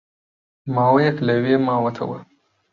[0.75, 2.19] ماوەیەک لەوێ ماوەتەوە